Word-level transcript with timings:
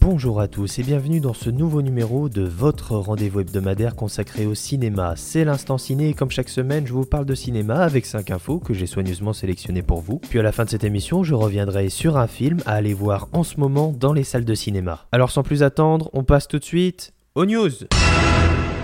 Bonjour 0.00 0.40
à 0.40 0.48
tous 0.48 0.78
et 0.78 0.82
bienvenue 0.82 1.20
dans 1.20 1.34
ce 1.34 1.50
nouveau 1.50 1.82
numéro 1.82 2.30
de 2.30 2.40
votre 2.40 2.96
rendez-vous 2.96 3.40
hebdomadaire 3.40 3.94
consacré 3.94 4.46
au 4.46 4.54
cinéma. 4.54 5.12
C'est 5.14 5.44
l'instant 5.44 5.76
ciné 5.76 6.08
et 6.08 6.14
comme 6.14 6.30
chaque 6.30 6.48
semaine, 6.48 6.86
je 6.86 6.94
vous 6.94 7.04
parle 7.04 7.26
de 7.26 7.34
cinéma 7.34 7.82
avec 7.82 8.06
5 8.06 8.30
infos 8.30 8.60
que 8.60 8.72
j'ai 8.72 8.86
soigneusement 8.86 9.34
sélectionnées 9.34 9.82
pour 9.82 10.00
vous. 10.00 10.18
Puis 10.18 10.38
à 10.38 10.42
la 10.42 10.52
fin 10.52 10.64
de 10.64 10.70
cette 10.70 10.84
émission, 10.84 11.22
je 11.22 11.34
reviendrai 11.34 11.90
sur 11.90 12.16
un 12.16 12.26
film 12.26 12.60
à 12.64 12.72
aller 12.72 12.94
voir 12.94 13.28
en 13.32 13.44
ce 13.44 13.60
moment 13.60 13.94
dans 13.96 14.14
les 14.14 14.24
salles 14.24 14.46
de 14.46 14.54
cinéma. 14.54 15.06
Alors 15.12 15.30
sans 15.30 15.42
plus 15.42 15.62
attendre, 15.62 16.08
on 16.14 16.24
passe 16.24 16.48
tout 16.48 16.58
de 16.58 16.64
suite 16.64 17.12
aux 17.34 17.44
news. 17.44 17.70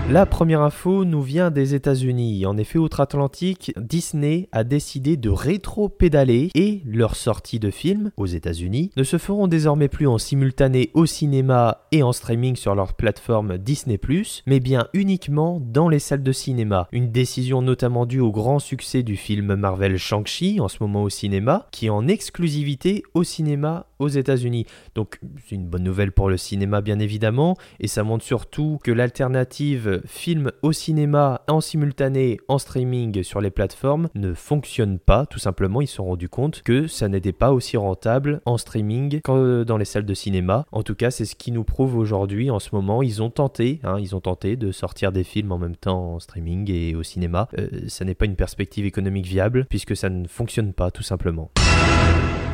La 0.09 0.25
première 0.25 0.61
info 0.61 1.03
nous 1.03 1.21
vient 1.21 1.51
des 1.51 1.75
États-Unis. 1.75 2.45
En 2.45 2.55
effet, 2.55 2.79
outre-Atlantique, 2.79 3.73
Disney 3.75 4.47
a 4.53 4.63
décidé 4.63 5.17
de 5.17 5.29
rétro-pédaler 5.29 6.49
et 6.55 6.81
leurs 6.85 7.17
sorties 7.17 7.59
de 7.59 7.69
films 7.69 8.11
aux 8.15 8.25
États-Unis 8.25 8.91
ne 8.95 9.03
se 9.03 9.17
feront 9.17 9.47
désormais 9.47 9.89
plus 9.89 10.07
en 10.07 10.17
simultané 10.17 10.91
au 10.93 11.05
cinéma 11.05 11.81
et 11.91 12.03
en 12.03 12.13
streaming 12.13 12.55
sur 12.55 12.73
leur 12.73 12.93
plateforme 12.93 13.57
Disney+, 13.57 13.99
mais 14.45 14.61
bien 14.61 14.87
uniquement 14.93 15.59
dans 15.61 15.89
les 15.89 15.99
salles 15.99 16.23
de 16.23 16.31
cinéma. 16.31 16.87
Une 16.93 17.11
décision 17.11 17.61
notamment 17.61 18.05
due 18.05 18.21
au 18.21 18.31
grand 18.31 18.59
succès 18.59 19.03
du 19.03 19.17
film 19.17 19.55
Marvel 19.55 19.97
Shang-Chi 19.97 20.61
en 20.61 20.69
ce 20.69 20.77
moment 20.79 21.03
au 21.03 21.09
cinéma, 21.09 21.67
qui 21.71 21.87
est 21.87 21.89
en 21.89 22.07
exclusivité 22.07 23.03
au 23.13 23.25
cinéma 23.25 23.87
aux 23.99 24.07
États-Unis. 24.07 24.65
Donc 24.95 25.19
c'est 25.47 25.55
une 25.55 25.67
bonne 25.67 25.83
nouvelle 25.83 26.11
pour 26.11 26.29
le 26.29 26.37
cinéma 26.37 26.81
bien 26.81 26.99
évidemment, 26.99 27.55
et 27.79 27.87
ça 27.87 28.03
montre 28.03 28.23
surtout 28.23 28.79
que 28.83 28.91
l'alternative 28.91 30.01
film 30.05 30.51
au 30.61 30.71
cinéma 30.71 31.41
en 31.47 31.61
simultané 31.61 32.39
en 32.47 32.57
streaming 32.57 33.23
sur 33.23 33.41
les 33.41 33.51
plateformes 33.51 34.09
ne 34.15 34.33
fonctionne 34.33 34.99
pas. 34.99 35.25
Tout 35.25 35.39
simplement, 35.39 35.81
ils 35.81 35.87
se 35.87 35.95
sont 35.95 36.05
rendus 36.05 36.29
compte 36.29 36.61
que 36.63 36.87
ça 36.87 37.07
n'était 37.07 37.31
pas 37.31 37.51
aussi 37.51 37.77
rentable 37.77 38.41
en 38.45 38.57
streaming 38.57 39.21
qu'en 39.21 39.63
dans 39.63 39.77
les 39.77 39.85
salles 39.85 40.05
de 40.05 40.13
cinéma. 40.13 40.65
En 40.71 40.83
tout 40.83 40.95
cas, 40.95 41.11
c'est 41.11 41.25
ce 41.25 41.35
qui 41.35 41.51
nous 41.51 41.63
prouve 41.63 41.97
aujourd'hui. 41.97 42.49
En 42.51 42.59
ce 42.59 42.69
moment, 42.73 43.01
ils 43.01 43.21
ont 43.21 43.29
tenté, 43.29 43.79
hein, 43.83 43.97
ils 43.99 44.15
ont 44.15 44.21
tenté 44.21 44.55
de 44.55 44.71
sortir 44.71 45.11
des 45.11 45.23
films 45.23 45.51
en 45.51 45.57
même 45.57 45.75
temps 45.75 46.15
en 46.15 46.19
streaming 46.19 46.69
et 46.71 46.95
au 46.95 47.03
cinéma. 47.03 47.47
Euh, 47.57 47.67
ça 47.87 48.05
n'est 48.05 48.15
pas 48.15 48.25
une 48.25 48.35
perspective 48.35 48.85
économique 48.85 49.25
viable 49.25 49.65
puisque 49.69 49.95
ça 49.95 50.09
ne 50.09 50.27
fonctionne 50.27 50.73
pas 50.73 50.91
tout 50.91 51.03
simplement. 51.03 51.51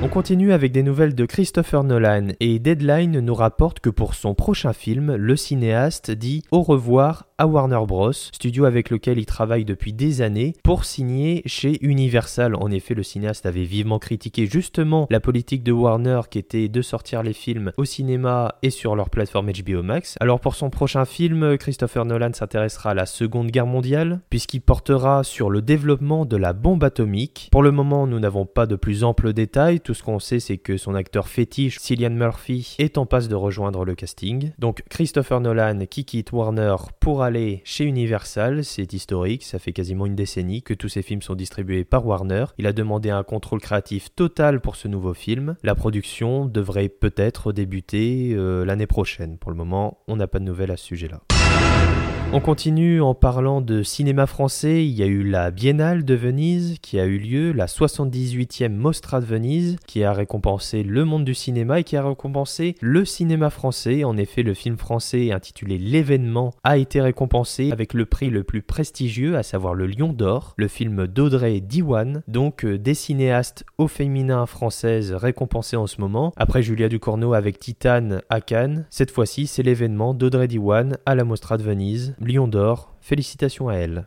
On 0.04 0.10
continue 0.10 0.52
avec 0.52 0.74
des 0.74 0.84
nouvelles 0.84 1.16
de 1.16 1.26
Christopher 1.26 1.86
Nolan 1.86 2.28
et 2.42 2.60
Deadline 2.60 3.22
nous 3.22 3.34
rapporte 3.34 3.80
que 3.80 3.90
pour 3.90 4.16
son 4.16 4.36
prochain 4.36 4.74
film, 4.74 5.16
le 5.16 5.38
cinéaste 5.38 6.12
dit 6.12 6.44
au 6.52 6.62
revoir 6.62 7.28
à 7.38 7.48
Warner 7.48 7.80
Bros, 7.88 8.12
studio 8.12 8.66
avec 8.66 8.90
lequel 8.90 9.18
il 9.18 9.26
travaille 9.26 9.64
depuis 9.64 9.94
des 9.94 10.22
années, 10.22 10.54
pour 10.64 10.84
signer 10.84 11.42
chez 11.46 11.78
Universal. 11.82 12.54
En 12.56 12.70
effet, 12.70 12.94
le 12.94 13.04
cinéaste 13.04 13.46
avait 13.46 13.64
vivement 13.64 13.98
critiqué 13.98 14.46
justement 14.46 15.08
la 15.10 15.22
politique 15.22 15.64
de 15.64 15.72
Warner 15.72 16.22
qui 16.30 16.38
était 16.38 16.68
de 16.68 16.82
sortir 16.82 17.24
les 17.24 17.34
films 17.34 17.72
au 17.78 17.86
cinéma 17.86 18.56
et 18.62 18.72
sur 18.72 18.98
leur 18.98 19.10
plateforme 19.10 19.52
HBO 19.52 19.84
Max. 19.84 20.18
Alors 20.20 20.42
pour 20.42 20.56
son 20.56 20.70
prochain 20.70 21.06
film, 21.06 21.58
Christopher 21.58 22.04
Nolan 22.04 22.34
s'intéressera 22.34 22.92
à 22.92 22.94
la 22.94 23.06
Seconde 23.06 23.52
Guerre 23.52 23.68
mondiale, 23.68 24.20
puisqu'il 24.30 24.62
portera 24.62 25.24
sur 25.24 25.50
le 25.50 25.62
développement 25.62 26.26
de 26.26 26.36
la 26.36 26.52
bombe 26.52 26.84
atomique. 26.84 27.48
Pour 27.54 27.64
le 27.64 27.72
moment, 27.72 28.06
nous 28.06 28.20
n'avons 28.20 28.46
pas 28.46 28.66
de 28.66 28.76
plus 28.76 29.06
amples 29.06 29.32
détails, 29.32 29.80
ce 29.94 30.04
qu'on 30.04 30.20
sait 30.20 30.40
c'est 30.40 30.58
que 30.58 30.78
son 30.78 30.96
acteur 30.96 31.28
fétiche, 31.28 31.80
Cillian 31.80 32.10
Murphy, 32.12 32.76
est 32.80 32.98
en 32.98 33.06
passe 33.06 33.28
de 33.28 33.36
rejoindre 33.36 33.86
le 33.86 33.96
casting. 33.96 34.52
Donc 34.60 34.84
Christopher 34.90 35.42
Nolan 35.42 35.86
qui 35.90 36.06
quitte 36.06 36.32
Warner 36.32 36.76
pour 37.00 37.24
aller 37.24 37.62
chez 37.64 37.86
Universal, 37.86 38.64
c'est 38.64 38.94
historique, 38.94 39.44
ça 39.44 39.60
fait 39.60 39.74
quasiment 39.74 40.06
une 40.06 40.16
décennie 40.16 40.64
que 40.64 40.74
tous 40.74 40.90
ses 40.90 41.02
films 41.02 41.22
sont 41.22 41.36
distribués 41.36 41.84
par 41.84 42.06
Warner. 42.06 42.46
Il 42.58 42.68
a 42.68 42.74
demandé 42.74 43.10
un 43.10 43.24
contrôle 43.24 43.62
créatif 43.62 44.14
total 44.16 44.62
pour 44.62 44.76
ce 44.76 44.88
nouveau 44.88 45.14
film. 45.14 45.56
La 45.64 45.76
production 45.76 46.46
devrait 46.46 46.90
peut-être 46.90 47.52
débuter 47.52 48.34
euh, 48.34 48.66
l'année 48.66 48.88
prochaine. 48.88 49.38
Pour 49.38 49.52
le 49.52 49.58
moment, 49.58 50.00
on 50.08 50.16
n'a 50.16 50.28
pas 50.28 50.40
de 50.40 50.46
nouvelles 50.46 50.72
à 50.72 50.78
ce 50.78 50.86
sujet-là. 50.86 51.22
On 52.36 52.40
continue 52.40 53.00
en 53.00 53.14
parlant 53.14 53.62
de 53.62 53.84
cinéma 53.84 54.26
français. 54.26 54.84
Il 54.88 54.94
y 54.94 55.04
a 55.04 55.06
eu 55.06 55.22
la 55.22 55.52
Biennale 55.52 56.04
de 56.04 56.16
Venise 56.16 56.80
qui 56.82 57.00
a 57.00 57.06
eu 57.06 57.20
lieu, 57.20 57.52
la 57.52 57.68
78e 57.68 58.70
Mostra 58.70 59.22
de 59.22 59.26
Venise 59.26 59.76
qui 59.86 60.04
a 60.04 60.14
récompensé 60.14 60.82
le 60.82 61.06
monde 61.06 61.26
du 61.26 61.36
cinéma 61.36 61.82
et 61.82 61.84
qui 61.84 61.96
a 61.96 62.04
récompensé 62.04 62.74
le 62.82 63.06
cinéma 63.06 63.52
français. 63.52 64.04
En 64.04 64.18
effet, 64.18 64.42
le 64.42 64.56
film 64.56 64.78
français 64.78 65.32
intitulé 65.32 65.78
L'événement 65.78 66.56
a 66.64 66.78
été 66.78 67.02
récompensé 67.02 67.72
avec 67.72 67.94
le 67.94 68.08
prix 68.08 68.32
le 68.32 68.42
plus 68.42 68.64
prestigieux, 68.64 69.38
à 69.38 69.44
savoir 69.44 69.76
le 69.76 69.86
Lion 69.86 70.12
d'Or, 70.12 70.56
le 70.58 70.68
film 70.68 71.06
d'Audrey 71.06 71.60
Diwan, 71.60 72.24
donc 72.28 72.66
euh, 72.66 72.80
des 72.80 72.96
cinéastes 72.96 73.64
au 73.78 73.88
féminin 73.88 74.48
françaises 74.48 75.14
récompensés 75.14 75.78
en 75.78 75.86
ce 75.86 76.02
moment. 76.02 76.34
Après 76.36 76.64
Julia 76.64 76.90
Ducournau 76.90 77.36
avec 77.36 77.60
Titane 77.60 78.24
à 78.30 78.42
Cannes, 78.42 78.88
cette 78.90 79.12
fois-ci 79.12 79.46
c'est 79.46 79.62
l'événement 79.62 80.16
d'Audrey 80.16 80.48
Diwan 80.48 80.98
à 81.06 81.14
la 81.14 81.26
Mostra 81.26 81.58
de 81.58 81.64
Venise. 81.64 82.16
Lion 82.28 82.48
d'Or, 82.48 82.94
félicitations 83.02 83.70
à 83.70 83.76
elle. 83.76 84.04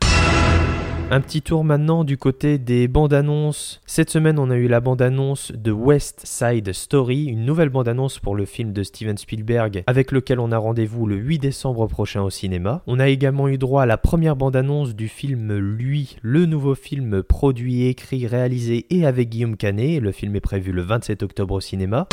Un 1.09 1.21
petit 1.21 1.41
tour 1.41 1.63
maintenant 1.63 2.03
du 2.03 2.17
côté 2.17 2.57
des 2.57 2.89
bandes 2.89 3.13
annonces. 3.13 3.81
Cette 3.85 4.09
semaine, 4.09 4.37
on 4.37 4.49
a 4.49 4.55
eu 4.57 4.67
la 4.67 4.81
bande 4.81 5.01
annonce 5.01 5.53
de 5.53 5.71
West 5.71 6.23
Side 6.25 6.73
Story, 6.73 7.27
une 7.27 7.45
nouvelle 7.45 7.69
bande 7.69 7.87
annonce 7.87 8.19
pour 8.19 8.35
le 8.35 8.43
film 8.43 8.73
de 8.73 8.83
Steven 8.83 9.17
Spielberg, 9.17 9.83
avec 9.87 10.11
lequel 10.11 10.41
on 10.41 10.51
a 10.51 10.57
rendez-vous 10.57 11.05
le 11.05 11.15
8 11.15 11.39
décembre 11.39 11.87
prochain 11.87 12.23
au 12.23 12.29
cinéma. 12.29 12.81
On 12.87 12.99
a 12.99 13.07
également 13.07 13.47
eu 13.47 13.57
droit 13.57 13.83
à 13.83 13.85
la 13.85 13.97
première 13.97 14.35
bande 14.35 14.57
annonce 14.57 14.95
du 14.95 15.07
film 15.07 15.57
Lui, 15.57 16.17
le 16.21 16.45
nouveau 16.45 16.75
film 16.75 17.23
produit, 17.23 17.87
écrit, 17.87 18.27
réalisé 18.27 18.85
et 18.89 19.05
avec 19.05 19.29
Guillaume 19.29 19.55
Canet. 19.55 20.01
Le 20.01 20.11
film 20.11 20.35
est 20.35 20.41
prévu 20.41 20.73
le 20.73 20.81
27 20.81 21.23
octobre 21.23 21.55
au 21.55 21.61
cinéma. 21.61 22.09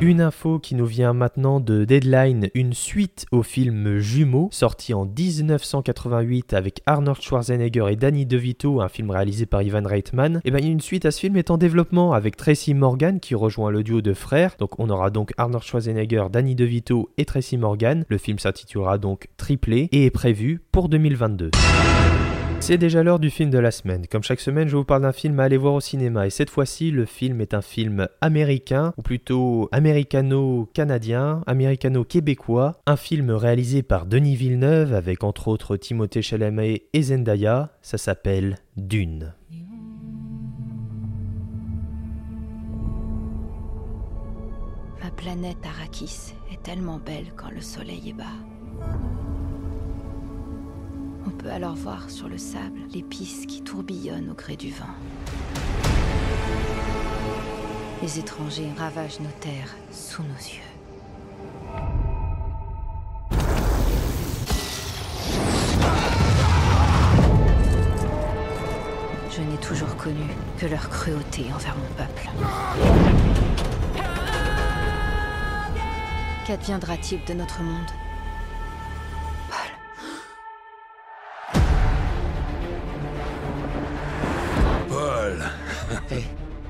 Une 0.00 0.20
info 0.20 0.58
qui 0.58 0.74
nous 0.74 0.86
vient 0.86 1.12
maintenant 1.12 1.60
de 1.60 1.84
Deadline, 1.84 2.48
une 2.54 2.72
suite 2.72 3.26
au 3.30 3.42
film 3.42 3.98
Jumeaux, 3.98 4.48
sorti 4.50 4.92
en 4.92 5.06
1988 5.06 6.52
avec 6.52 6.82
Arnold 6.84 7.22
Schwarzenegger 7.22 7.86
et 7.90 7.96
Danny 7.96 8.26
DeVito, 8.26 8.80
un 8.80 8.88
film 8.88 9.10
réalisé 9.10 9.46
par 9.46 9.62
Ivan 9.62 9.84
Reitman. 9.84 10.40
Et 10.44 10.50
bien 10.50 10.60
une 10.66 10.80
suite 10.80 11.06
à 11.06 11.10
ce 11.10 11.20
film 11.20 11.36
est 11.36 11.50
en 11.50 11.58
développement 11.58 12.12
avec 12.12 12.36
Tracy 12.36 12.74
Morgan 12.74 13.20
qui 13.20 13.34
rejoint 13.34 13.70
le 13.70 13.82
duo 13.82 14.02
de 14.02 14.14
frères. 14.14 14.56
Donc 14.58 14.78
on 14.80 14.90
aura 14.90 15.10
donc 15.10 15.32
Arnold 15.38 15.64
Schwarzenegger, 15.64 16.26
Danny 16.30 16.54
DeVito 16.54 17.10
et 17.16 17.24
Tracy 17.24 17.56
Morgan. 17.56 18.04
Le 18.08 18.18
film 18.18 18.38
s'intitulera 18.38 18.98
donc 18.98 19.28
Triplé 19.36 19.88
et 19.92 20.06
est 20.06 20.10
prévu 20.10 20.60
pour 20.72 20.88
2022. 20.88 21.52
C'est 22.66 22.78
déjà 22.78 23.02
l'heure 23.02 23.18
du 23.18 23.28
film 23.28 23.50
de 23.50 23.58
la 23.58 23.70
semaine. 23.70 24.06
Comme 24.06 24.22
chaque 24.22 24.40
semaine, 24.40 24.68
je 24.68 24.76
vous 24.78 24.86
parle 24.86 25.02
d'un 25.02 25.12
film 25.12 25.38
à 25.38 25.42
aller 25.42 25.58
voir 25.58 25.74
au 25.74 25.80
cinéma. 25.80 26.26
Et 26.26 26.30
cette 26.30 26.48
fois-ci, 26.48 26.90
le 26.90 27.04
film 27.04 27.42
est 27.42 27.52
un 27.52 27.60
film 27.60 28.08
américain, 28.22 28.94
ou 28.96 29.02
plutôt 29.02 29.68
américano-canadien, 29.70 31.42
américano-québécois. 31.46 32.80
Un 32.86 32.96
film 32.96 33.32
réalisé 33.32 33.82
par 33.82 34.06
Denis 34.06 34.34
Villeneuve 34.34 34.94
avec 34.94 35.24
entre 35.24 35.48
autres 35.48 35.76
Timothée 35.76 36.22
Chalamet 36.22 36.84
et 36.94 37.02
Zendaya. 37.02 37.68
Ça 37.82 37.98
s'appelle 37.98 38.56
Dune. 38.78 39.34
Ma 45.02 45.10
planète 45.10 45.58
Arrakis 45.66 46.32
est 46.50 46.62
tellement 46.62 46.98
belle 46.98 47.26
quand 47.36 47.50
le 47.50 47.60
soleil 47.60 48.08
est 48.08 48.14
bas. 48.14 49.13
Peut 51.44 51.50
alors 51.50 51.74
voir 51.74 52.08
sur 52.08 52.26
le 52.26 52.38
sable 52.38 52.78
l'épice 52.94 53.44
qui 53.44 53.60
tourbillonne 53.60 54.30
au 54.30 54.34
gré 54.34 54.56
du 54.56 54.70
vent. 54.70 54.86
Les 58.00 58.18
étrangers 58.18 58.70
ravagent 58.78 59.20
nos 59.20 59.28
terres 59.40 59.76
sous 59.92 60.22
nos 60.22 60.28
yeux. 60.28 60.62
Je 69.30 69.42
n'ai 69.42 69.58
toujours 69.58 69.94
connu 69.96 70.24
que 70.56 70.64
leur 70.64 70.88
cruauté 70.88 71.44
envers 71.54 71.76
mon 71.76 71.94
peuple. 71.94 72.30
Qu'adviendra-t-il 76.46 77.22
de 77.26 77.34
notre 77.34 77.60
monde? 77.60 77.90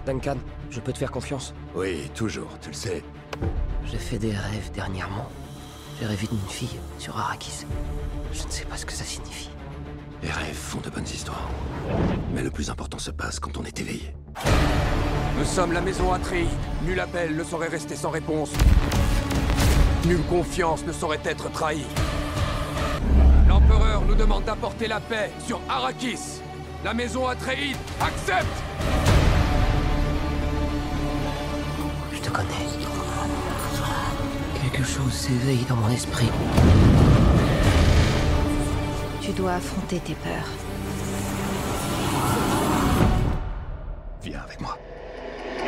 Duncan, 0.06 0.36
je 0.70 0.80
peux 0.80 0.92
te 0.92 0.98
faire 0.98 1.10
confiance 1.10 1.54
Oui, 1.74 2.10
toujours, 2.14 2.48
tu 2.60 2.68
le 2.68 2.74
sais. 2.74 3.02
J'ai 3.86 3.98
fait 3.98 4.18
des 4.18 4.32
rêves 4.32 4.70
dernièrement. 4.74 5.28
J'ai 5.98 6.06
rêvé 6.06 6.26
d'une 6.26 6.48
fille 6.48 6.78
sur 6.98 7.16
Arrakis. 7.18 7.64
Je 8.32 8.44
ne 8.44 8.50
sais 8.50 8.64
pas 8.64 8.76
ce 8.76 8.84
que 8.84 8.92
ça 8.92 9.04
signifie. 9.04 9.50
Les 10.22 10.30
rêves 10.30 10.54
font 10.54 10.80
de 10.80 10.90
bonnes 10.90 11.04
histoires. 11.04 11.48
Mais 12.34 12.42
le 12.42 12.50
plus 12.50 12.70
important 12.70 12.98
se 12.98 13.10
passe 13.10 13.38
quand 13.38 13.56
on 13.56 13.64
est 13.64 13.80
éveillé. 13.80 14.14
Nous 15.38 15.44
sommes 15.44 15.72
la 15.72 15.80
maison 15.80 16.12
Atréide. 16.12 16.48
Nul 16.84 17.00
appel 17.00 17.36
ne 17.36 17.44
saurait 17.44 17.68
rester 17.68 17.96
sans 17.96 18.10
réponse. 18.10 18.52
Nulle 20.06 20.22
confiance 20.28 20.84
ne 20.84 20.92
saurait 20.92 21.20
être 21.24 21.50
trahie. 21.50 21.86
L'empereur 23.48 24.02
nous 24.06 24.14
demande 24.14 24.44
d'apporter 24.44 24.86
la 24.86 25.00
paix 25.00 25.30
sur 25.46 25.60
Arrakis. 25.68 26.40
La 26.84 26.92
maison 26.92 27.26
Atréide 27.26 27.76
accepte 28.00 29.03
connais. 32.34 32.66
Quelque 34.60 34.82
chose 34.82 35.12
s'éveille 35.12 35.64
dans 35.68 35.76
mon 35.76 35.88
esprit. 35.88 36.28
Tu 39.20 39.30
dois 39.32 39.54
affronter 39.54 40.00
tes 40.00 40.14
peurs. 40.14 40.50
Viens 44.24 44.40
avec 44.40 44.60
moi. 44.60 44.76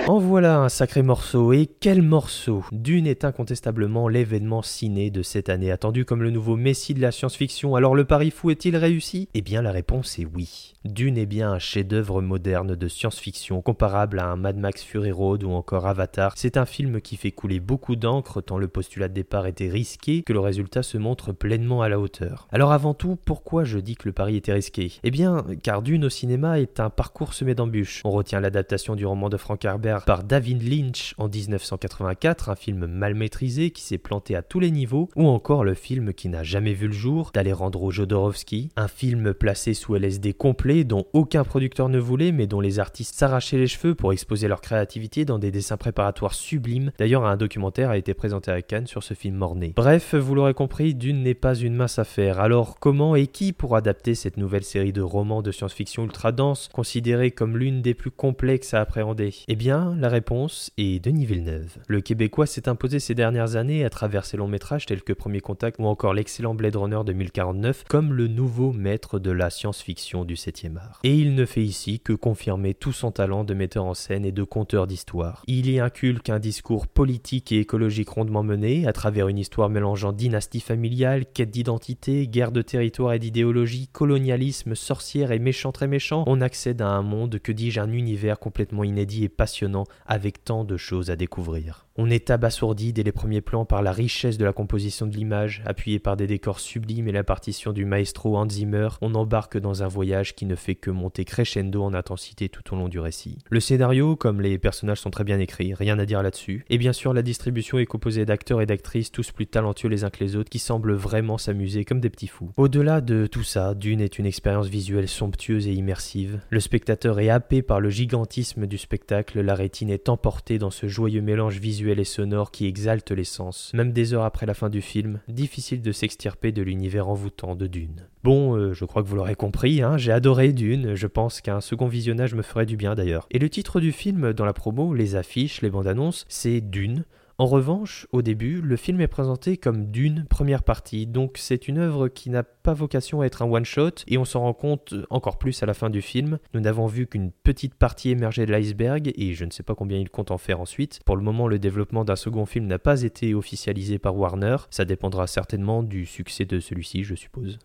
En 0.09 0.21
voilà 0.21 0.61
un 0.61 0.69
sacré 0.69 1.03
morceau, 1.03 1.53
et 1.53 1.67
quel 1.67 2.01
morceau 2.01 2.65
Dune 2.71 3.09
est 3.09 3.25
incontestablement 3.25 4.07
l'événement 4.07 4.63
ciné 4.63 5.11
de 5.11 5.21
cette 5.23 5.49
année, 5.49 5.73
attendu 5.73 6.05
comme 6.05 6.23
le 6.23 6.31
nouveau 6.31 6.55
messie 6.55 6.95
de 6.95 7.01
la 7.01 7.11
science-fiction. 7.11 7.75
Alors 7.75 7.97
le 7.97 8.05
pari 8.05 8.31
fou 8.31 8.51
est-il 8.51 8.77
réussi? 8.77 9.29
Eh 9.35 9.43
bien 9.43 9.63
la 9.63 9.73
réponse 9.73 10.21
est 10.21 10.29
oui. 10.33 10.75
Dune 10.85 11.19
est 11.19 11.27
bien 11.27 11.51
un 11.51 11.59
chef-d'œuvre 11.59 12.23
moderne 12.23 12.77
de 12.77 12.87
science-fiction, 12.87 13.63
comparable 13.63 14.21
à 14.21 14.27
un 14.27 14.37
Mad 14.37 14.57
Max 14.57 14.85
Fury 14.85 15.11
Road 15.11 15.43
ou 15.43 15.51
encore 15.51 15.89
Avatar. 15.89 16.35
C'est 16.37 16.57
un 16.57 16.67
film 16.67 17.01
qui 17.01 17.17
fait 17.17 17.33
couler 17.33 17.59
beaucoup 17.59 17.97
d'encre, 17.97 18.41
tant 18.41 18.59
le 18.59 18.69
postulat 18.69 19.09
de 19.09 19.15
départ 19.15 19.49
était 19.49 19.69
risqué 19.69 20.23
que 20.23 20.33
le 20.33 20.39
résultat 20.39 20.85
se 20.85 20.99
montre 20.99 21.33
pleinement 21.33 21.83
à 21.83 21.89
la 21.89 21.99
hauteur. 21.99 22.47
Alors 22.53 22.71
avant 22.71 22.95
tout, 22.95 23.19
pourquoi 23.25 23.65
je 23.65 23.81
dis 23.81 23.97
que 23.97 24.07
le 24.07 24.13
pari 24.13 24.37
était 24.37 24.53
risqué? 24.53 24.93
Eh 25.03 25.11
bien, 25.11 25.45
car 25.65 25.83
Dune 25.83 26.05
au 26.05 26.11
cinéma 26.11 26.61
est 26.61 26.79
un 26.79 26.91
parcours 26.91 27.35
semé 27.35 27.57
d'embûches. 27.57 28.03
On 28.05 28.11
retient 28.13 28.39
l'adaptation 28.39 28.95
du 28.95 29.05
roman 29.05 29.29
de 29.29 29.37
Frank 29.37 29.65
Herbert 29.65 29.96
par 30.05 30.25
David 30.25 30.63
Lynch 30.63 31.15
en 31.19 31.29
1984, 31.29 32.51
un 32.51 32.57
film 32.57 32.87
mal 32.87 33.15
maîtrisé 33.15 33.71
qui 33.71 33.83
s'est 33.83 33.99
planté 33.99 34.37
à 34.37 34.43
tous 34.43 34.61
les 34.61 34.71
niveaux, 34.71 35.09
ou 35.17 35.27
encore 35.29 35.65
le 35.65 35.75
film 35.75 36.13
qui 36.13 36.29
n'a 36.29 36.43
jamais 36.43 36.75
vu 36.75 36.89
le 36.89 36.93
jour 36.93 37.31
d'Alejandro 37.33 37.91
Jodorowsky, 37.91 38.71
un 38.77 38.89
film 38.89 39.35
placé 39.35 39.75
sous 39.75 39.95
LSD 39.95 40.35
complet 40.35 40.85
dont 40.85 41.07
aucun 41.13 41.45
producteur 41.45 41.89
ne 41.89 41.99
voulait 41.99 42.33
mais 42.33 42.47
dont 42.47 42.61
les 42.61 42.79
artistes 42.79 43.15
s'arrachaient 43.15 43.59
les 43.59 43.67
cheveux 43.67 43.95
pour 43.95 44.13
exposer 44.13 44.49
leur 44.49 44.61
créativité 44.61 45.25
dans 45.25 45.39
des 45.39 45.51
dessins 45.51 45.77
préparatoires 45.77 46.35
sublimes. 46.35 46.93
D'ailleurs, 46.99 47.25
un 47.25 47.37
documentaire 47.37 47.91
a 47.91 47.99
été 47.99 48.15
présenté 48.15 48.51
à 48.51 48.63
Cannes 48.63 48.87
sur 48.87 49.03
ce 49.03 49.15
film 49.15 49.37
morné. 49.37 49.73
Bref, 49.77 50.15
vous 50.15 50.35
l'aurez 50.35 50.55
compris, 50.55 50.95
Dune 50.95 51.23
n'est 51.23 51.35
pas 51.35 51.55
une 51.55 51.75
mince 51.75 51.99
affaire. 51.99 52.41
Alors 52.41 52.79
comment 52.79 53.17
et 53.17 53.27
qui 53.27 53.53
pour 53.53 53.77
adapter 53.77 54.15
cette 54.15 54.37
nouvelle 54.37 54.65
série 54.65 54.93
de 54.93 55.03
romans 55.03 55.43
de 55.43 55.53
science-fiction 55.53 56.05
ultra 56.05 56.33
dense, 56.33 56.69
considérée 56.73 57.31
comme 57.31 57.57
l'une 57.57 57.83
des 57.83 57.95
plus 57.95 58.11
complexes 58.11 58.75
à 58.75 58.81
appréhender? 58.81 59.35
Eh 59.49 59.57
bien, 59.57 59.86
la 59.95 60.09
réponse 60.09 60.71
est 60.79 61.05
Denis 61.05 61.27
Villeneuve. 61.27 61.79
Le 61.87 62.01
Québécois 62.01 62.47
s'est 62.47 62.69
imposé 62.69 62.99
ces 62.99 63.15
dernières 63.15 63.57
années 63.57 63.85
à 63.85 63.91
travers 63.91 64.25
ses 64.25 64.37
longs 64.37 64.49
métrages 64.49 64.87
tels 64.87 65.03
que 65.03 65.13
Premier 65.13 65.41
Contact 65.41 65.79
ou 65.79 65.87
encore 65.87 66.15
l'excellent 66.15 66.55
Blade 66.55 66.77
Runner 66.77 67.01
2049 67.05 67.85
comme 67.89 68.13
le 68.13 68.29
nouveau 68.29 68.73
maître 68.73 69.19
de 69.19 69.31
la 69.31 69.51
science-fiction 69.51 70.25
du 70.25 70.35
7e 70.35 70.77
art. 70.77 71.01
Et 71.05 71.15
il 71.15 71.35
ne 71.35 71.45
fait 71.45 71.63
ici 71.63 72.01
que 72.01 72.13
confirmer 72.13 72.75
tout 72.75 72.93
son 72.93 73.11
talent 73.11 73.45
de 73.45 73.55
metteur 73.55 73.85
en 73.85 73.95
scène 73.95 74.25
et 74.25 74.33
de 74.33 74.43
conteur 74.43 74.87
d'histoire. 74.87 75.43
Il 75.47 75.71
y 75.71 75.79
inculque 75.79 76.31
un 76.31 76.39
discours 76.39 76.87
politique 76.87 77.53
et 77.53 77.61
écologique 77.61 78.09
rondement 78.09 78.43
mené 78.43 78.87
à 78.87 78.93
travers 78.93 79.29
une 79.29 79.39
histoire 79.39 79.69
mélangeant 79.69 80.13
dynastie 80.13 80.61
familiale, 80.61 81.27
quête 81.27 81.51
d'identité, 81.51 82.27
guerre 82.27 82.53
de 82.53 82.63
territoire 82.63 83.13
et 83.13 83.19
d'idéologie, 83.19 83.89
colonialisme, 83.89 84.75
sorcière 84.75 85.33
et 85.33 85.39
méchant 85.39 85.73
très 85.73 85.89
méchant. 85.89 86.25
On 86.27 86.41
accède 86.41 86.83
à 86.83 86.89
un 86.89 87.03
monde, 87.03 87.39
que 87.39 87.53
dis-je, 87.53 87.81
un 87.81 87.93
univers 87.93 88.39
complètement 88.39 88.85
inédit 88.85 89.25
et 89.25 89.29
passionnant 89.29 89.76
avec 90.07 90.45
tant 90.45 90.65
de 90.65 90.77
choses 90.77 91.11
à 91.11 91.17
découvrir. 91.17 91.87
On 91.99 92.11
est 92.11 92.29
abasourdi 92.29 92.93
dès 92.93 93.03
les 93.03 93.13
premiers 93.13 93.41
plans 93.41 93.65
par 93.65 93.81
la 93.81 93.91
richesse 93.91 94.37
de 94.37 94.45
la 94.45 94.53
composition 94.53 95.07
de 95.07 95.17
l'image, 95.17 95.63
appuyée 95.65 95.99
par 95.99 96.19
des 96.19 96.27
décors 96.27 96.61
sublimes 96.61 97.09
et 97.09 97.13
la 97.13 97.25
partition 97.25 97.73
du 97.73 97.87
maestro 97.87 98.37
Hans 98.37 98.51
Zimmer, 98.51 98.89
on 99.01 99.15
embarque 99.15 99.57
dans 99.57 99.83
un 99.83 99.89
voyage 99.89 100.35
qui 100.35 100.45
ne 100.45 100.57
fait 100.57 100.75
que 100.75 100.91
monter 100.91 101.25
crescendo 101.25 101.83
en 101.83 101.95
intensité 101.95 102.51
tout 102.51 102.75
au 102.75 102.77
long 102.77 102.89
du 102.89 103.01
récit. 103.01 103.39
Le 103.49 103.61
scénario, 103.61 104.15
comme 104.15 104.43
les 104.43 104.59
personnages 104.59 105.01
sont 105.01 105.11
très 105.11 105.25
bien 105.25 105.39
écrits, 105.39 105.73
rien 105.73 105.99
à 105.99 106.05
dire 106.05 106.23
là-dessus, 106.23 106.67
et 106.69 106.77
bien 106.77 106.93
sûr 106.93 107.15
la 107.15 107.23
distribution 107.23 107.79
est 107.79 107.87
composée 107.87 108.27
d'acteurs 108.27 108.61
et 108.61 108.67
d'actrices 108.67 109.11
tous 109.11 109.31
plus 109.33 109.47
talentueux 109.47 109.89
les 109.89 110.05
uns 110.05 110.11
que 110.11 110.23
les 110.23 110.37
autres 110.37 110.51
qui 110.51 110.59
semblent 110.59 110.93
vraiment 110.93 111.39
s'amuser 111.39 111.87
comme 111.87 112.01
des 112.01 112.11
petits 112.11 112.27
fous. 112.27 112.51
Au-delà 112.59 113.01
de 113.01 113.27
tout 113.27 113.43
ça, 113.43 113.75
Dune 113.75 114.03
est 114.03 114.19
une 114.19 114.27
expérience 114.27 114.67
visuelle 114.67 115.09
somptueuse 115.09 115.67
et 115.67 115.73
immersive. 115.73 116.41
Le 116.51 116.61
spectateur 116.61 117.21
est 117.21 117.31
happé 117.31 117.63
par 117.63 117.81
le 117.81 117.89
gigantisme 117.89 118.67
du 118.67 118.77
spectacle, 118.77 119.41
la 119.41 119.55
est 119.67 120.09
emportée 120.09 120.59
dans 120.59 120.71
ce 120.71 120.87
joyeux 120.89 121.23
mélange 121.23 121.59
visuel 121.59 122.01
et 122.01 122.05
sonore 122.05 122.51
qui 122.51 122.67
exalte 122.67 123.11
les 123.11 123.25
sens. 123.25 123.71
Même 123.75 123.93
des 123.93 124.15
heures 124.15 124.25
après 124.25 124.47
la 124.47 124.55
fin 124.55 124.69
du 124.69 124.81
film, 124.81 125.21
difficile 125.29 125.83
de 125.83 125.93
s'extirper 125.93 126.53
de 126.53 126.63
l'univers 126.63 127.09
envoûtant 127.09 127.55
de 127.55 127.67
Dune. 127.67 128.09
Bon, 128.25 128.57
euh, 128.57 128.73
je 128.73 128.85
crois 128.85 129.03
que 129.03 129.09
vous 129.09 129.17
l'aurez 129.17 129.37
compris, 129.37 129.83
hein, 129.83 129.97
j'ai 129.97 130.13
adoré 130.13 130.53
Dune, 130.53 130.95
je 130.95 131.07
pense 131.07 131.41
qu'un 131.41 131.61
second 131.61 131.87
visionnage 131.87 132.35
me 132.35 132.43
ferait 132.43 132.67
du 132.67 132.77
bien 132.77 132.95
d'ailleurs. 132.95 133.27
Et 133.31 133.39
le 133.39 133.49
titre 133.49 133.81
du 133.81 133.93
film 133.93 134.33
dans 134.33 134.45
la 134.45 134.53
promo, 134.53 134.95
les 134.95 135.17
affiches, 135.17 135.63
les 135.63 135.71
bandes 135.71 135.87
annonces, 135.87 136.25
c'est 136.29 136.61
Dune. 136.61 137.05
En 137.39 137.45
revanche, 137.45 138.07
au 138.13 138.23
début, 138.23 138.63
le 138.63 138.77
film 138.77 138.99
est 139.03 139.09
présenté 139.09 139.59
comme 139.59 139.91
d'une 139.91 140.25
première 140.25 140.63
partie, 140.63 141.07
donc 141.07 141.37
c'est 141.37 141.69
une 141.69 141.77
œuvre 141.77 142.09
qui 142.09 142.31
n'a 142.31 142.43
pas 142.43 142.73
vocation 142.73 143.21
à 143.21 143.27
être 143.27 143.43
un 143.43 143.51
one-shot, 143.51 143.91
et 144.07 144.17
on 144.17 144.25
s'en 144.25 144.41
rend 144.41 144.55
compte 144.55 144.95
encore 145.11 145.37
plus 145.37 145.63
à 145.63 145.67
la 145.67 145.75
fin 145.75 145.91
du 145.91 146.01
film. 146.01 146.39
Nous 146.55 146.61
n'avons 146.61 146.87
vu 146.87 147.07
qu'une 147.07 147.31
petite 147.31 147.75
partie 147.75 148.09
émerger 148.09 148.47
de 148.47 148.53
l'iceberg, 148.53 149.13
et 149.17 149.35
je 149.35 149.45
ne 149.45 149.51
sais 149.51 149.63
pas 149.63 149.75
combien 149.75 149.99
il 149.99 150.09
compte 150.09 150.31
en 150.31 150.39
faire 150.39 150.61
ensuite. 150.61 151.01
Pour 151.05 151.15
le 151.15 151.23
moment, 151.23 151.47
le 151.47 151.59
développement 151.59 152.07
d'un 152.07 152.17
second 152.17 152.47
film 152.47 152.67
n'a 152.67 152.79
pas 152.79 153.03
été 153.03 153.35
officialisé 153.35 153.99
par 153.99 154.17
Warner, 154.17 154.57
ça 154.71 154.87
dépendra 154.87 155.27
certainement 155.27 155.83
du 155.83 156.07
succès 156.07 156.47
de 156.47 156.59
celui-ci, 156.59 157.05
je 157.05 157.15
suppose. 157.15 157.59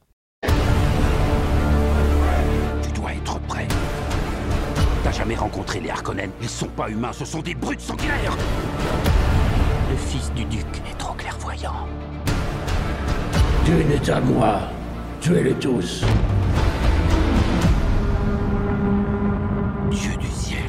Tu 2.83 2.91
dois 2.93 3.13
être 3.13 3.39
prêt. 3.43 3.69
T'as 5.05 5.13
jamais 5.13 5.35
rencontré 5.35 5.79
les 5.79 5.89
Harkonnen 5.89 6.29
Ils 6.41 6.49
sont 6.49 6.67
pas 6.67 6.89
humains, 6.89 7.13
ce 7.13 7.23
sont 7.23 7.41
des 7.41 7.55
brutes 7.55 7.79
sanguinaires 7.79 8.35
fils 10.01 10.31
du 10.33 10.43
duc 10.45 10.65
est 10.89 10.97
trop 10.97 11.13
clairvoyant. 11.13 11.87
Dune 13.65 13.91
est 13.91 14.09
à 14.09 14.19
moi. 14.19 14.59
Tuez-les 15.21 15.53
tous. 15.53 16.03
Dieu 19.91 20.15
du 20.17 20.27
ciel. 20.27 20.59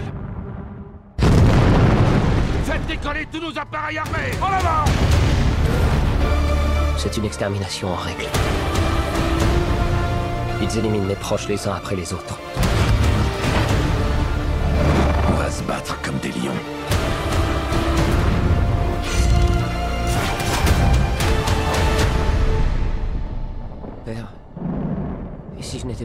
Faites 2.64 2.86
décoller 2.86 3.27
tous 3.32 3.41
nos 3.41 3.58
appareils 3.58 3.98
armés 3.98 4.32
En 4.41 4.46
avant 4.46 4.84
C'est 6.96 7.17
une 7.17 7.24
extermination 7.24 7.89
en 7.89 7.96
règle. 7.96 8.27
Ils 10.62 10.79
éliminent 10.79 11.06
mes 11.06 11.15
proches 11.15 11.48
les 11.48 11.67
uns 11.67 11.74
après 11.74 11.96
les 11.96 12.12
autres. 12.12 12.39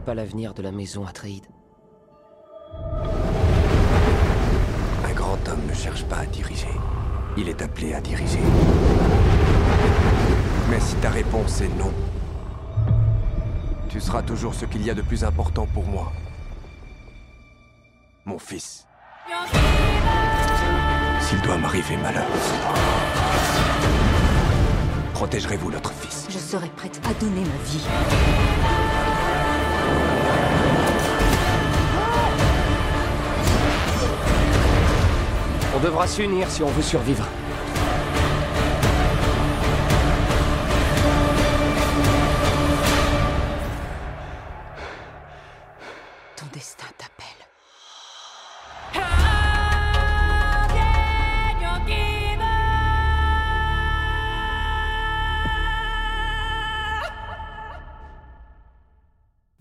Pas 0.08 0.14
l'avenir 0.14 0.54
de 0.54 0.62
la 0.62 0.72
maison 0.72 1.06
Atreide 1.06 1.44
Un 5.04 5.14
grand 5.14 5.38
homme 5.50 5.66
ne 5.68 5.74
cherche 5.74 6.06
pas 6.06 6.20
à 6.20 6.26
diriger. 6.26 6.72
Il 7.36 7.50
est 7.50 7.62
appelé 7.62 7.94
à 7.94 8.00
diriger. 8.00 8.40
Mais 10.70 10.80
si 10.80 10.96
ta 10.96 11.10
réponse 11.10 11.60
est 11.60 11.78
non, 11.78 11.92
tu 13.90 14.00
seras 14.00 14.22
toujours 14.22 14.54
ce 14.54 14.64
qu'il 14.64 14.82
y 14.86 14.90
a 14.90 14.94
de 14.94 15.02
plus 15.02 15.26
important 15.26 15.68
pour 15.74 15.84
moi. 15.84 16.14
Mon 18.24 18.40
fils. 18.40 18.88
S'il 21.20 21.42
doit 21.42 21.58
m'arriver 21.58 21.98
malheur, 21.98 22.28
protégerez-vous 25.14 25.70
notre 25.70 25.92
fils 25.92 26.28
Je 26.30 26.38
serai 26.38 26.70
prête 26.70 27.02
à 27.10 27.14
donner 27.16 27.42
ma 27.42 27.58
vie. 27.66 27.86
On 35.78 35.80
devra 35.80 36.08
s'unir 36.08 36.50
si 36.50 36.64
on 36.64 36.70
veut 36.70 36.82
survivre. 36.82 37.28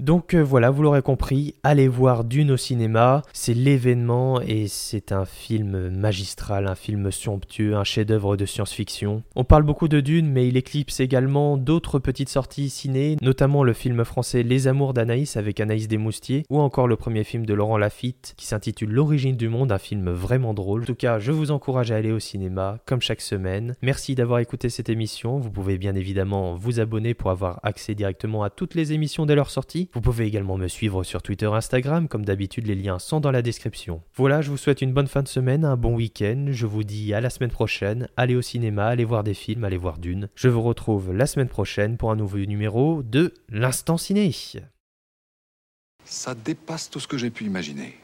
Donc 0.06 0.34
euh, 0.34 0.40
voilà, 0.40 0.70
vous 0.70 0.84
l'aurez 0.84 1.02
compris, 1.02 1.56
allez 1.64 1.88
voir 1.88 2.22
Dune 2.22 2.52
au 2.52 2.56
cinéma, 2.56 3.22
c'est 3.32 3.54
l'événement 3.54 4.40
et 4.40 4.68
c'est 4.68 5.10
un 5.10 5.24
film 5.24 5.88
magistral, 5.88 6.68
un 6.68 6.76
film 6.76 7.10
somptueux, 7.10 7.74
un 7.74 7.82
chef-d'œuvre 7.82 8.36
de 8.36 8.46
science-fiction. 8.46 9.24
On 9.34 9.42
parle 9.42 9.64
beaucoup 9.64 9.88
de 9.88 9.98
Dune, 9.98 10.30
mais 10.30 10.46
il 10.46 10.56
éclipse 10.56 11.00
également 11.00 11.56
d'autres 11.56 11.98
petites 11.98 12.28
sorties 12.28 12.70
ciné, 12.70 13.16
notamment 13.20 13.64
le 13.64 13.72
film 13.72 14.04
français 14.04 14.44
Les 14.44 14.68
Amours 14.68 14.94
d'Anaïs 14.94 15.36
avec 15.36 15.58
Anaïs 15.58 15.88
Desmoustiers, 15.88 16.44
ou 16.50 16.60
encore 16.60 16.86
le 16.86 16.94
premier 16.94 17.24
film 17.24 17.44
de 17.44 17.54
Laurent 17.54 17.76
Lafitte 17.76 18.34
qui 18.36 18.46
s'intitule 18.46 18.92
L'origine 18.92 19.36
du 19.36 19.48
monde, 19.48 19.72
un 19.72 19.78
film 19.78 20.10
vraiment 20.10 20.54
drôle. 20.54 20.82
En 20.82 20.86
tout 20.86 20.94
cas, 20.94 21.18
je 21.18 21.32
vous 21.32 21.50
encourage 21.50 21.90
à 21.90 21.96
aller 21.96 22.12
au 22.12 22.20
cinéma, 22.20 22.78
comme 22.86 23.00
chaque 23.00 23.20
semaine. 23.20 23.74
Merci 23.82 24.14
d'avoir 24.14 24.38
écouté 24.38 24.68
cette 24.68 24.88
émission. 24.88 25.40
Vous 25.40 25.50
pouvez 25.50 25.78
bien 25.78 25.96
évidemment 25.96 26.54
vous 26.54 26.78
abonner 26.78 27.12
pour 27.14 27.32
avoir 27.32 27.58
accès 27.64 27.96
directement 27.96 28.44
à 28.44 28.50
toutes 28.50 28.76
les 28.76 28.92
émissions 28.92 29.26
dès 29.26 29.34
leur 29.34 29.50
sortie. 29.50 29.88
Vous 29.96 30.02
pouvez 30.02 30.26
également 30.26 30.58
me 30.58 30.68
suivre 30.68 31.04
sur 31.04 31.22
Twitter, 31.22 31.46
Instagram, 31.46 32.06
comme 32.06 32.26
d'habitude 32.26 32.66
les 32.66 32.74
liens 32.74 32.98
sont 32.98 33.18
dans 33.18 33.30
la 33.30 33.40
description. 33.40 34.02
Voilà, 34.14 34.42
je 34.42 34.50
vous 34.50 34.58
souhaite 34.58 34.82
une 34.82 34.92
bonne 34.92 35.06
fin 35.06 35.22
de 35.22 35.26
semaine, 35.26 35.64
un 35.64 35.78
bon 35.78 35.94
week-end, 35.94 36.48
je 36.50 36.66
vous 36.66 36.84
dis 36.84 37.14
à 37.14 37.22
la 37.22 37.30
semaine 37.30 37.50
prochaine, 37.50 38.06
allez 38.14 38.36
au 38.36 38.42
cinéma, 38.42 38.88
allez 38.88 39.06
voir 39.06 39.24
des 39.24 39.32
films, 39.32 39.64
allez 39.64 39.78
voir 39.78 39.96
Dune. 39.96 40.28
Je 40.34 40.50
vous 40.50 40.60
retrouve 40.60 41.14
la 41.14 41.26
semaine 41.26 41.48
prochaine 41.48 41.96
pour 41.96 42.10
un 42.10 42.16
nouveau 42.16 42.36
numéro 42.36 43.02
de 43.02 43.32
l'Instant 43.48 43.96
Ciné. 43.96 44.30
Ça 46.04 46.34
dépasse 46.34 46.90
tout 46.90 47.00
ce 47.00 47.08
que 47.08 47.16
j'ai 47.16 47.30
pu 47.30 47.44
imaginer. 47.44 47.94